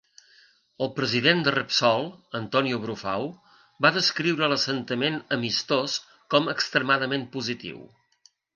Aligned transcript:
El 0.85 0.87
president 0.99 1.43
de 1.47 1.51
Repsol, 1.55 2.07
Antonio 2.39 2.79
Brufau, 2.87 3.27
va 3.87 3.93
descriure 3.99 4.51
l'assentament 4.55 5.21
"amistós" 5.39 6.01
com 6.35 6.53
"extremadament 6.57 7.29
positiu". 7.39 7.89